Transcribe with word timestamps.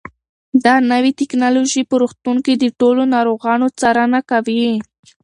دا 0.65 0.75
نوې 0.91 1.11
ټیکنالوژي 1.19 1.81
په 1.89 1.95
روغتونونو 2.01 2.41
کې 2.45 2.53
د 2.57 2.65
ټولو 2.79 3.01
ناروغانو 3.15 3.67
څارنه 3.79 4.19
کوي. 4.31 4.67